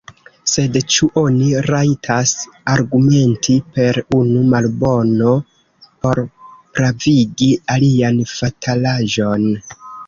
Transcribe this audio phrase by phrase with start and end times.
[0.51, 2.33] Sed ĉu oni rajtas
[2.77, 5.37] argumenti per unu malbono
[5.91, 9.51] por pravigi alian fatalaĵon?